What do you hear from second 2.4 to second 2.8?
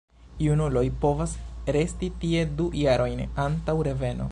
du